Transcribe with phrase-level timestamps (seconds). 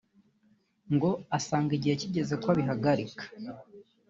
[0.93, 3.23] ngo asanga igihe kigeze ko abihagarika